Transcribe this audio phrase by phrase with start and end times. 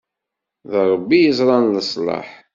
[0.69, 2.29] D Ṛebbi i yeẓran leṣlaḥ.